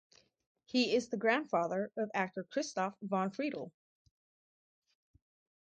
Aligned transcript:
He 0.65 0.95
is 0.95 1.09
the 1.09 1.17
grandfather 1.17 1.91
of 1.95 2.09
actor 2.15 2.43
Christoph 2.43 2.95
von 3.03 3.29
Friedl. 3.29 3.71